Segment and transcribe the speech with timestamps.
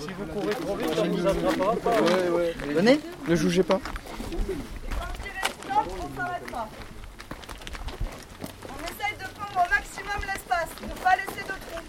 [0.00, 2.02] Si vous courez trop vite, on vous attrapera pas.
[2.02, 2.54] Ouais, ouais.
[2.74, 3.80] Venez, ne jugez pas.
[8.68, 11.86] On essaye de prendre au maximum l'espace, ne pas laisser de trous,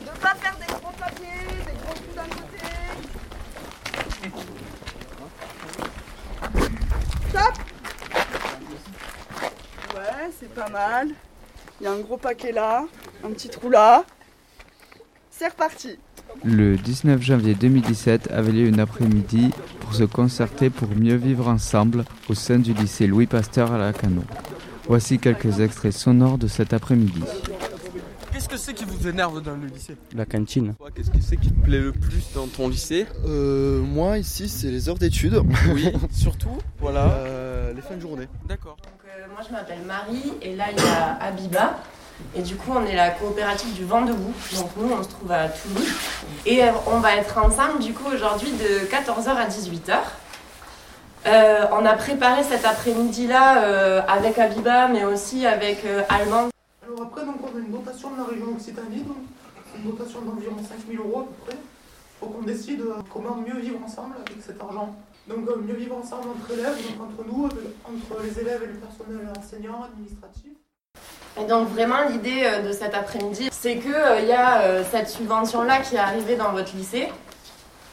[0.00, 2.60] ne pas faire des gros papiers, des gros trous d'un côté.
[7.28, 7.54] Stop
[9.94, 11.08] Ouais, c'est pas mal.
[11.80, 12.84] Il y a un gros paquet là,
[13.24, 14.04] un petit trou là.
[15.30, 15.98] C'est reparti.
[16.44, 22.04] Le 19 janvier 2017 avait lieu une après-midi pour se concerter pour mieux vivre ensemble
[22.28, 24.22] au sein du lycée Louis Pasteur à la Cano.
[24.86, 27.22] Voici quelques extraits sonores de cet après-midi.
[28.32, 29.96] Qu'est-ce que c'est qui vous énerve dans le lycée?
[30.14, 30.74] La cantine.
[30.94, 33.06] Qu'est-ce que c'est qui te plaît le plus dans ton lycée?
[33.26, 35.42] Euh, moi ici c'est les heures d'études.
[35.74, 37.12] Oui, surtout, voilà.
[37.12, 37.35] Euh,
[37.76, 38.28] les fins de journée.
[38.46, 38.76] D'accord.
[38.82, 41.74] Donc, euh, moi je m'appelle Marie et là il y a Abiba.
[42.34, 44.34] Et du coup on est la coopérative du vent debout.
[44.54, 45.92] Donc nous on se trouve à Toulouse.
[46.46, 49.98] Et euh, on va être ensemble du coup aujourd'hui de 14h à 18h.
[51.26, 56.50] Euh, on a préparé cet après-midi-là euh, avec Abiba mais aussi avec euh, Alban.
[56.84, 59.16] Alors après, donc, on a une dotation de la région Occitanie, donc
[59.76, 61.58] une dotation d'environ 5000 euros à peu près.
[62.20, 62.80] faut qu'on décide
[63.12, 64.94] comment mieux vivre ensemble avec cet argent.
[65.28, 68.66] Donc euh, mieux vivre ensemble entre élèves, donc entre nous, avec- entre les élèves et
[68.68, 70.52] le personnel enseignant, administratif.
[71.40, 74.84] Et donc vraiment l'idée euh, de cet après-midi, c'est que euh, il y a euh,
[74.90, 77.08] cette subvention-là qui est arrivée dans votre lycée.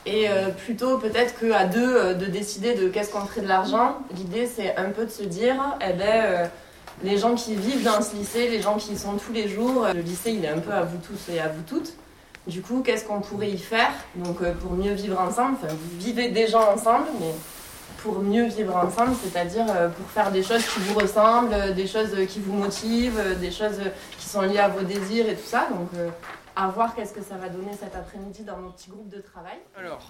[0.05, 3.97] Et euh, plutôt peut-être qu'à deux euh, de décider de qu'est-ce qu'on ferait de l'argent.
[4.15, 6.45] L'idée c'est un peu de se dire, eh ben, euh,
[7.03, 9.85] les gens qui vivent dans ce lycée, les gens qui y sont tous les jours,
[9.85, 11.93] euh, le lycée il est un peu à vous tous et à vous toutes.
[12.45, 13.91] Du coup, qu'est-ce qu'on pourrait y faire?
[14.15, 17.33] Donc euh, pour mieux vivre ensemble, enfin vous vivez déjà ensemble, mais
[18.01, 21.87] pour mieux vivre ensemble, c'est-à-dire euh, pour faire des choses qui vous ressemblent, euh, des
[21.87, 23.79] choses qui vous motivent, des choses
[24.19, 25.67] qui sont liées à vos désirs et tout ça.
[25.69, 26.09] Donc euh,
[26.55, 29.57] à voir qu'est-ce que ça va donner cet après-midi dans mon petit groupe de travail.
[29.75, 30.05] Alors.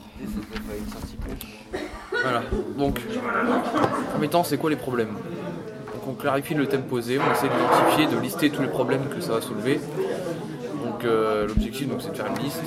[2.11, 2.41] Voilà.
[2.77, 5.13] Donc, en premier temps, c'est quoi les problèmes?
[5.93, 9.22] Donc, on clarifie le thème posé, on essaie d'identifier, de lister tous les problèmes que
[9.22, 9.79] ça va soulever.
[11.03, 12.62] Donc, euh, l'objectif, donc, c'est de faire une liste.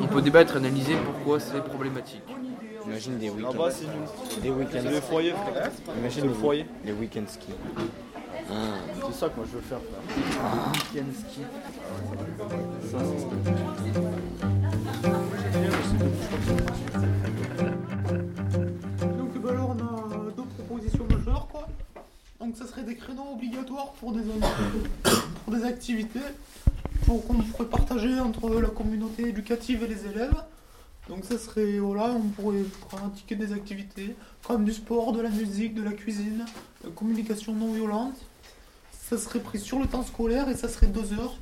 [0.00, 2.22] On peut débattre, analyser pourquoi c'est problématique.
[2.86, 3.52] Imagine des week-ends.
[3.52, 4.42] Là-bas c'est une...
[4.42, 4.70] Des week-ends.
[4.82, 5.70] c'est le foyer frère.
[5.98, 6.66] Imagine le les- foyer.
[6.84, 7.48] Les week-end ski.
[9.06, 10.00] C'est ça que moi je veux faire frère.
[10.72, 11.40] Week-end ski.
[12.90, 12.98] Ça,
[18.98, 21.66] c'est- Donc bah, alors on a deux propositions majeures quoi.
[22.40, 24.22] Donc ça serait des créneaux obligatoires pour des,
[25.44, 26.20] pour des activités
[27.12, 30.34] pour qu'on pourrait partager entre la communauté éducative et les élèves.
[31.08, 35.74] Donc ça serait voilà, on pourrait pratiquer des activités comme du sport, de la musique,
[35.74, 36.46] de la cuisine,
[36.82, 38.16] de la communication non violente.
[38.92, 41.36] Ça serait pris sur le temps scolaire et ça serait deux heures.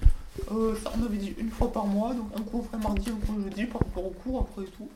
[0.51, 3.11] Euh, ça on avait dit une fois par mois, donc un coup on ferait mardi,
[3.11, 4.89] un coup jeudi par rapport au cours après et tout.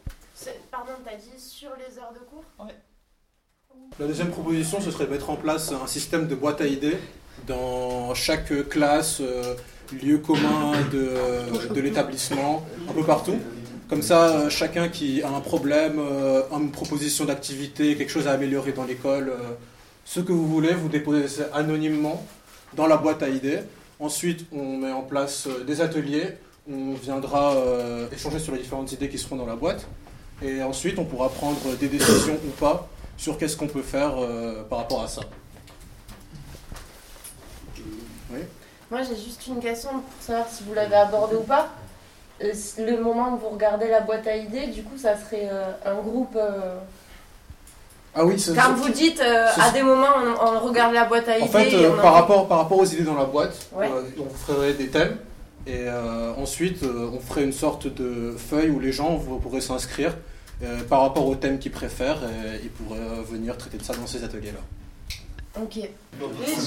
[0.72, 2.44] Pardon, t'as dit sur les heures de cours?
[4.00, 6.98] La deuxième proposition, ce serait de mettre en place un système de boîte à idées
[7.46, 9.54] dans chaque classe, euh,
[9.92, 13.36] lieu commun de, l'établissement, un peu partout.
[13.88, 18.32] Comme ça, euh, chacun qui a un problème, euh, une proposition d'activité, quelque chose à
[18.32, 19.52] améliorer dans l'école, euh,
[20.04, 22.24] ce que vous voulez, vous déposez anonymement
[22.74, 23.60] dans la boîte à idées.
[24.00, 26.38] Ensuite, on met en place des ateliers.
[26.68, 27.54] On viendra
[28.12, 29.86] échanger sur les différentes idées qui seront dans la boîte.
[30.42, 34.14] Et ensuite, on pourra prendre des décisions ou pas sur qu'est-ce qu'on peut faire
[34.68, 35.22] par rapport à ça.
[38.32, 38.40] Oui.
[38.94, 41.68] Moi j'ai juste une question pour savoir si vous l'avez abordé ou pas.
[42.40, 45.64] Euh, le moment où vous regardez la boîte à idées, du coup ça serait euh,
[45.84, 46.36] un groupe...
[46.36, 46.76] euh,
[48.14, 51.38] Ah oui, c'est- vous dites, euh, à des moments, on, on regarde la boîte à
[51.38, 51.44] idées.
[51.44, 53.90] En fait, euh, par, rapport, par rapport aux idées dans la boîte, Ouais.
[53.90, 55.16] euh, on ferait des thèmes.
[55.66, 55.88] Et
[56.38, 60.14] ensuite, on ferait une sorte de feuille où les gens pourraient s'inscrire
[60.90, 62.22] par rapport au thème qu'ils préfèrent.
[62.22, 64.60] Et ils pourraient venir traiter de ça dans ces ateliers-là.
[65.60, 65.76] Ok.
[65.76, 65.90] Et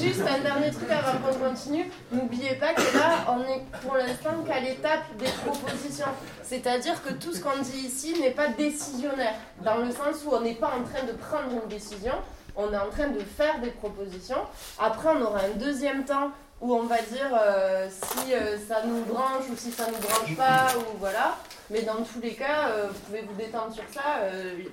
[0.02, 4.44] juste un dernier truc avant qu'on continue, n'oubliez pas que là, on est pour l'instant
[4.48, 6.06] qu'à l'étape des propositions.
[6.44, 9.34] C'est-à-dire que tout ce qu'on dit ici n'est pas décisionnaire,
[9.64, 12.14] dans le sens où on n'est pas en train de prendre une décision,
[12.56, 14.42] on est en train de faire des propositions.
[14.80, 19.04] Après, on aura un deuxième temps où on va dire euh, si euh, ça nous
[19.04, 21.38] branche ou si ça nous branche pas, ou voilà.
[21.70, 24.22] Mais dans tous les cas, euh, vous pouvez vous détendre sur ça.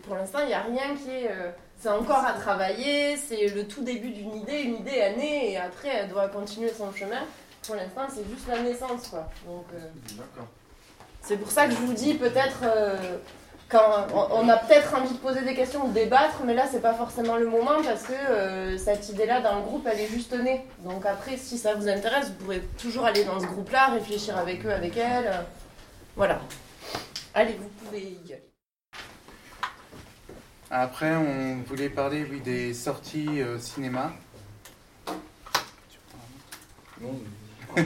[0.07, 1.31] pour l'instant, il n'y a rien qui est...
[1.81, 5.59] c'est encore à travailler, c'est le tout début d'une idée, une idée est née et
[5.59, 7.23] après elle doit continuer son chemin.
[7.67, 9.29] Pour l'instant, c'est juste la naissance quoi.
[9.47, 9.79] Donc euh,
[11.23, 13.19] c'est pour ça que je vous dis peut-être euh,
[13.69, 16.81] quand on, on a peut-être envie de poser des questions, de débattre, mais là c'est
[16.83, 20.33] pas forcément le moment parce que euh, cette idée-là dans le groupe elle est juste
[20.35, 20.65] née.
[20.81, 24.65] Donc après, si ça vous intéresse, vous pourrez toujours aller dans ce groupe-là, réfléchir avec
[24.67, 25.27] eux, avec elles.
[25.27, 25.43] euh,
[26.17, 26.41] voilà.
[27.35, 28.54] Allez, vous pouvez y aller.
[30.77, 34.13] Après, on voulait parler oui, des sorties euh, cinéma.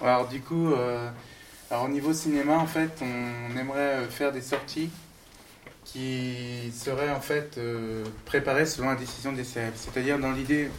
[0.00, 1.10] Alors du coup, euh,
[1.72, 4.90] alors, au niveau cinéma, en fait, on aimerait euh, faire des sorties
[5.84, 9.72] qui seraient en fait euh, préparées selon la décision des CF.
[9.74, 10.70] C'est-à-dire dans l'idée,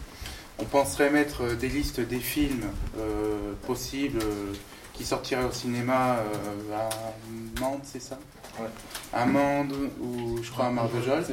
[0.58, 2.64] on penserait mettre des listes des films
[3.68, 4.20] possibles
[4.94, 6.20] qui sortiraient au cinéma
[6.74, 6.90] à
[7.60, 8.18] Mende, c'est ça?
[9.14, 11.24] À Mende ou je crois à Marvejols.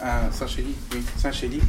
[0.00, 1.60] À Saint-Chély, oui, Saint-Chély.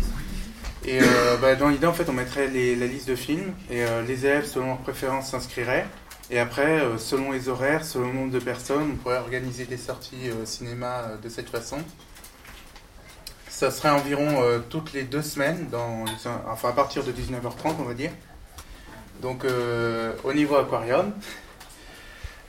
[0.85, 3.83] Et euh, bah, dans l'idée, en fait, on mettrait les- la liste de films et
[3.83, 5.85] euh, les élèves, selon leurs préférences, s'inscriraient.
[6.29, 9.77] Et après, euh, selon les horaires, selon le nombre de personnes, on pourrait organiser des
[9.77, 11.77] sorties cinéma de cette façon.
[13.49, 16.05] Ça serait environ toutes les deux semaines, dans,
[16.49, 18.09] enfin à partir de 19h30, on va dire.
[19.21, 19.45] Donc
[20.23, 21.13] au niveau aquarium.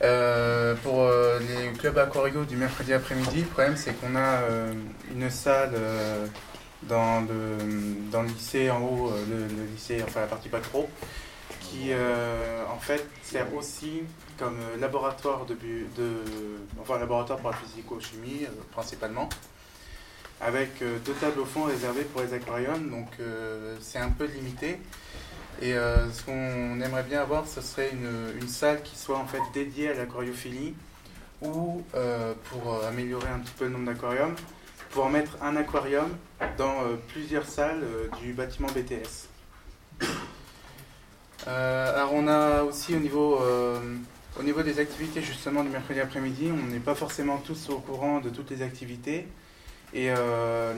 [0.04, 4.74] Euh, pour euh, les clubs aquariaux du mercredi après-midi, le problème c'est qu'on a euh,
[5.10, 5.72] une salle
[6.82, 10.90] dans, le, dans le lycée en haut, le, lycée, enfin la partie pas trop,
[11.60, 11.92] qui
[12.70, 14.02] en fait sert aussi
[14.38, 15.54] comme laboratoire de,
[16.82, 19.30] enfin laboratoire pour la physico-chimie principalement,
[20.42, 23.08] avec deux tables au fond réservées pour les aquariums, donc
[23.80, 24.78] c'est un peu limité.
[25.62, 29.40] Et euh, ce qu'on aimerait bien avoir, ce serait une, salle qui soit en fait
[29.52, 30.74] dédiée à l'aquariophilie,
[31.42, 34.34] ou euh, pour euh, améliorer un petit peu le nombre d'aquariums,
[34.90, 36.08] pouvoir mettre un aquarium
[36.56, 36.74] dans
[37.08, 37.84] plusieurs salles
[38.22, 39.28] du bâtiment BTS.
[41.46, 43.40] Alors on a aussi au niveau,
[44.38, 48.20] au niveau des activités justement du mercredi après-midi, on n'est pas forcément tous au courant
[48.20, 49.26] de toutes les activités
[49.94, 50.10] et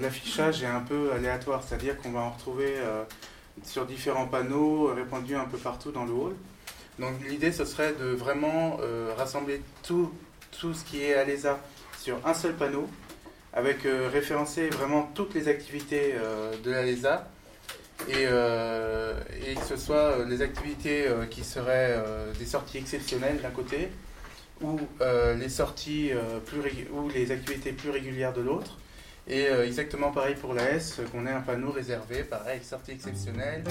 [0.00, 2.72] l'affichage est un peu aléatoire, c'est-à-dire qu'on va en retrouver
[3.64, 6.35] sur différents panneaux répandus un peu partout dans le hall.
[6.99, 10.11] Donc l'idée ce serait de vraiment euh, rassembler tout,
[10.58, 11.25] tout ce qui est à
[12.00, 12.88] sur un seul panneau
[13.53, 17.29] avec euh, référencer vraiment toutes les activités euh, de la LESA
[18.08, 21.97] et, et que ce soit les activités qui seraient
[22.38, 23.88] des sorties exceptionnelles d'un côté
[24.61, 26.11] ou les sorties
[26.44, 26.61] plus
[26.93, 28.76] ou les activités plus régulières de l'autre
[29.28, 33.64] et euh, exactement pareil pour la S qu'on ait un panneau réservé pareil sorties exceptionnelles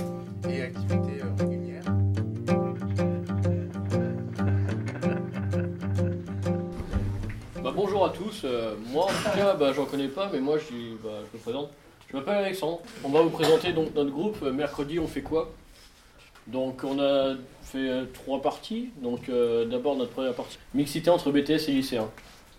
[0.49, 1.83] et activités euh, régulières
[7.65, 8.43] Bah, bonjour à tous.
[8.43, 11.71] Euh, moi, en tout cas, bah, j'en connais pas, mais moi, bah, je me présente.
[12.11, 12.81] Je m'appelle Alexandre.
[13.03, 14.37] On va vous présenter donc notre groupe.
[14.43, 15.51] Euh, Mercredi, on fait quoi?
[16.45, 18.91] Donc, on a fait euh, trois parties.
[19.01, 22.11] Donc, euh, d'abord, notre première partie mixité entre BTS et lycéens.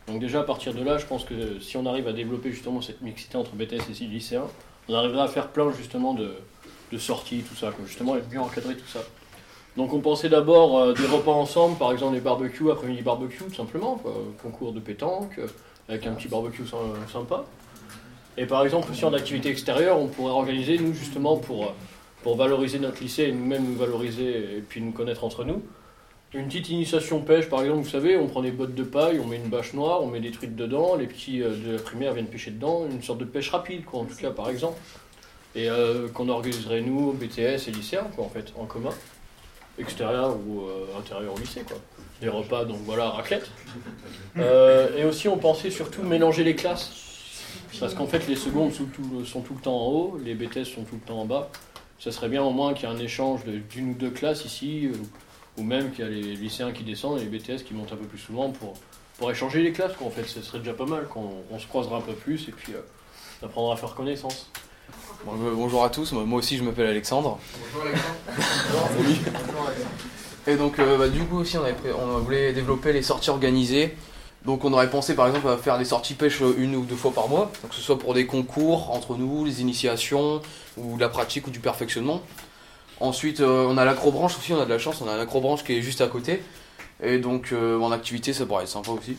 [0.08, 2.80] Donc, déjà, à partir de là, je pense que si on arrive à développer justement
[2.80, 4.46] cette mixité entre BTS et lycéens,
[4.88, 6.30] on arrivera à faire plein justement de,
[6.92, 7.84] de sorties, tout ça, quoi.
[7.86, 9.00] justement, être mieux encadrer tout ça.
[9.76, 13.52] Donc on pensait d'abord euh, des repas ensemble, par exemple les barbecues, après-midi barbecue, tout
[13.54, 14.00] simplement,
[14.42, 15.38] concours de pétanque,
[15.88, 16.72] avec un petit barbecue sy-
[17.12, 17.44] sympa.
[18.38, 21.68] Et par exemple aussi en activité extérieure, on pourrait organiser, nous justement, pour, euh,
[22.22, 25.62] pour valoriser notre lycée et nous-mêmes nous valoriser et puis nous connaître entre nous,
[26.34, 29.26] une petite initiation pêche, par exemple, vous savez, on prend des bottes de paille, on
[29.26, 32.12] met une bâche noire, on met des truites dedans, les petits euh, de la primaire
[32.12, 34.78] viennent pêcher dedans, une sorte de pêche rapide, quoi, en tout cas, par exemple.
[35.54, 38.92] Et euh, qu'on organiserait nous, BTS et lycéens, quoi, en fait, en commun
[39.78, 41.76] extérieur ou euh, intérieur au lycée quoi.
[42.20, 43.50] Des repas donc voilà raclette.
[44.38, 46.92] Euh, et aussi on pensait surtout mélanger les classes
[47.80, 50.64] parce qu'en fait les secondes sont tout, sont tout le temps en haut, les BTS
[50.64, 51.50] sont tout le temps en bas.
[51.98, 53.40] Ça serait bien au moins qu'il y ait un échange
[53.70, 54.90] d'une ou deux classes ici
[55.56, 57.96] ou, même qu'il y a les lycéens qui descendent et les BTS qui montent un
[57.96, 58.74] peu plus souvent pour,
[59.18, 60.06] pour échanger les classes quoi.
[60.06, 62.52] En fait ce serait déjà pas mal qu'on on se croisera un peu plus et
[62.52, 62.80] puis euh,
[63.42, 64.50] on apprendra à faire connaissance.
[65.24, 67.38] Bon, euh, bonjour à tous, moi aussi je m'appelle Alexandre.
[67.72, 68.88] Bonjour Alexandre.
[68.96, 69.86] Salut.
[70.46, 73.30] Et donc euh, bah, du coup aussi on, avait pré- on voulait développer les sorties
[73.30, 73.96] organisées.
[74.44, 77.10] Donc on aurait pensé par exemple à faire des sorties pêche une ou deux fois
[77.12, 80.40] par mois, donc que ce soit pour des concours entre nous, les initiations,
[80.76, 82.22] ou la pratique ou du perfectionnement.
[83.00, 85.74] Ensuite euh, on a l'acrobranche aussi, on a de la chance, on a l'acrobranche qui
[85.76, 86.42] est juste à côté.
[87.02, 89.16] Et donc euh, en activité ça pourrait être sympa aussi.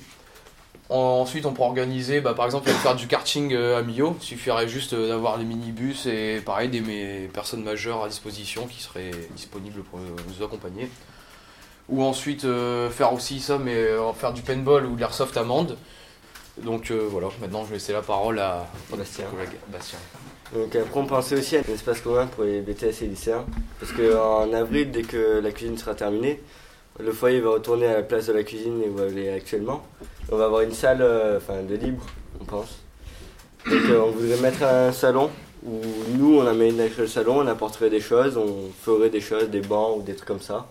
[0.89, 4.15] Ensuite, on pourrait organiser, bah, par exemple, faire du karting euh, à Millau.
[4.21, 9.11] Il suffirait juste d'avoir les minibus et pareil, des personnes majeures à disposition qui seraient
[9.35, 10.89] disponibles pour nous accompagner.
[11.89, 15.43] Ou ensuite euh, faire aussi ça, mais euh, faire du paintball ou de l'airsoft à
[15.43, 15.77] Mende.
[16.57, 19.25] Donc euh, voilà, maintenant je vais laisser la parole à notre Bastien.
[19.25, 19.99] collègue Bastien.
[20.53, 23.45] Donc après on pensait aussi à un espace commun pour les BTS et lycéens.
[23.79, 26.41] Parce qu'en avril, dès que la cuisine sera terminée,
[26.99, 29.85] le foyer va retourner à la place de la cuisine où elle est actuellement.
[30.31, 32.05] On va avoir une salle euh, enfin, de libre,
[32.41, 32.79] on pense.
[33.65, 35.29] Donc euh, on voudrait mettre un salon
[35.65, 35.81] où
[36.17, 39.97] nous, on aménagerait le salon, on apporterait des choses, on ferait des choses, des bancs
[39.97, 40.67] ou des trucs comme ça.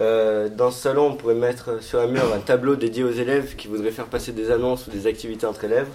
[0.00, 3.56] Euh, dans ce salon, on pourrait mettre sur un mur un tableau dédié aux élèves
[3.56, 5.88] qui voudraient faire passer des annonces ou des activités entre élèves.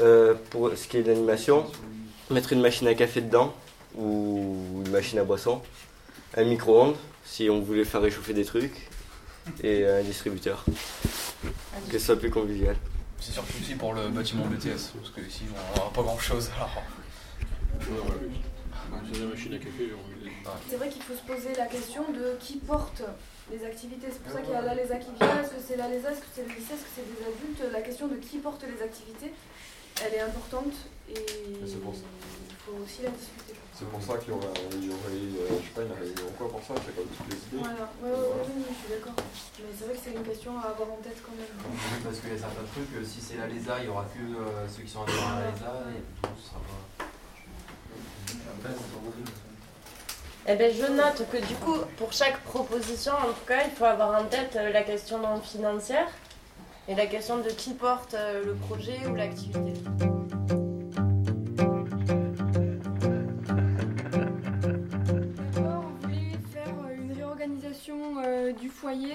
[0.00, 1.70] Euh, pour ce qui est de l'animation,
[2.30, 3.54] mettre une machine à café dedans
[3.96, 5.60] ou une machine à boisson,
[6.36, 8.88] un micro-ondes si on voulait faire réchauffer des trucs
[9.62, 10.64] et un distributeur.
[11.88, 12.76] Que ce soit plus convivial.
[13.20, 16.50] C'est surtout aussi pour le bâtiment BTS, parce que ici on n'aura pas grand chose
[16.56, 16.82] alors.
[20.68, 23.02] C'est vrai qu'il faut se poser la question de qui porte
[23.52, 24.06] les activités.
[24.10, 25.42] C'est pour ça qu'il y a l'ALESA qui vient.
[25.42, 27.72] Est-ce que c'est l'ALESA, est-ce que c'est le lycée, est-ce que c'est des adultes?
[27.72, 29.32] La question de qui porte les activités,
[30.04, 30.74] elle est importante
[31.08, 31.14] et
[31.66, 32.02] c'est pour ça.
[32.48, 33.54] il faut aussi la discuter.
[33.74, 36.28] C'est pour ça qu'il y aurait, il y aurait euh, je sais pas, une réunion
[36.36, 37.64] quoi pour ça, c'est comme toutes les idées.
[37.64, 39.16] Voilà, ouais, ouais, ouais, oui, je suis d'accord.
[39.16, 41.56] Mais c'est vrai que c'est une question à avoir en tête quand même.
[41.64, 44.04] Oui, parce qu'il y a certains trucs, euh, si c'est la LESA, il y aura
[44.04, 47.08] que euh, ceux qui sont adhérents à la LESA et tout ce sera pas.
[50.48, 53.84] Eh ben, je note que du coup, pour chaque proposition, en tout cas, il faut
[53.84, 56.08] avoir en tête euh, la question non financière
[56.90, 59.72] et la question de qui porte euh, le projet ou l'activité.
[65.54, 67.94] D'abord, on voulait faire euh, une réorganisation
[68.24, 69.14] euh, du foyer.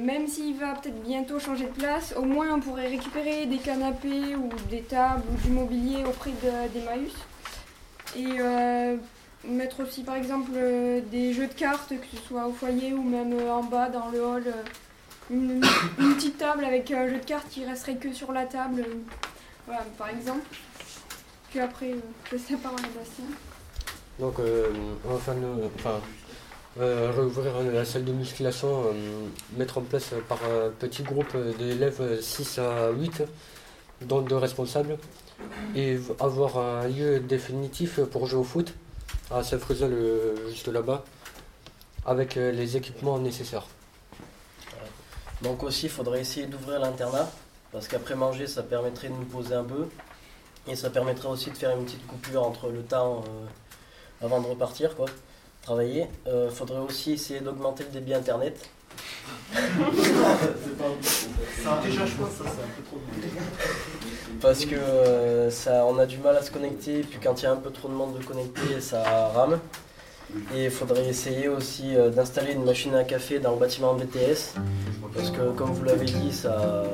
[0.00, 4.34] Même s'il va peut-être bientôt changer de place, au moins on pourrait récupérer des canapés
[4.34, 7.12] ou des tables ou du mobilier auprès de- d'Emmaüs.
[8.16, 8.96] Et euh,
[9.46, 10.50] mettre aussi par exemple
[11.12, 14.20] des jeux de cartes, que ce soit au foyer ou même en bas dans le
[14.24, 14.44] hall.
[15.30, 15.34] Euh,
[15.98, 18.80] une, petite table avec un jeu de cartes qui resterait que sur la table.
[18.80, 18.94] euh,
[19.66, 20.46] voilà, par exemple.
[21.50, 23.24] Puis après, euh, je laisse la parole Bastien.
[24.18, 24.68] Donc, euh,
[25.04, 25.34] on va faire
[25.76, 26.00] enfin,
[26.80, 28.92] euh, la salle de musculation, euh,
[29.56, 33.22] mettre en place euh, par un petit groupe euh, d'élèves euh, 6 à 8,
[34.02, 34.98] dont deux responsables,
[35.74, 38.74] et avoir un lieu définitif pour jouer au foot
[39.30, 41.04] à euh, juste là-bas,
[42.06, 43.66] avec euh, les équipements nécessaires.
[45.42, 47.30] Donc aussi, il faudrait essayer d'ouvrir l'internat,
[47.72, 49.88] parce qu'après manger, ça permettrait de nous poser un peu,
[50.66, 54.46] et ça permettrait aussi de faire une petite coupure entre le temps euh, avant de
[54.46, 55.06] repartir, quoi,
[55.62, 56.06] travailler.
[56.26, 58.68] Il faudrait aussi essayer d'augmenter le débit internet.
[61.62, 63.00] Ça, déjà, je pense que ça, c'est un peu trop.
[64.40, 67.46] Parce que euh, ça, on a du mal à se connecter, puis quand il y
[67.46, 69.58] a un peu trop de monde de connecté, ça rame.
[70.54, 74.54] Et il faudrait essayer aussi euh, d'installer une machine à café dans le bâtiment BTS,
[75.14, 76.84] parce que comme vous l'avez dit, ça,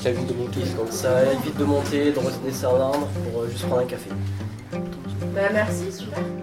[0.00, 0.60] ça évite de monter.
[0.90, 4.10] Ça évite de monter, de redescendre pour euh, juste prendre un café.
[5.34, 6.41] Bah, merci, super.